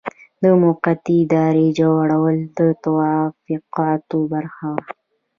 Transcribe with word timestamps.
د 0.41 0.43
موقتې 0.61 1.15
ادارې 1.23 1.67
جوړول 1.79 2.35
د 2.57 2.59
توافقاتو 2.83 4.17
برخه 4.33 4.67
وه. 4.73 4.83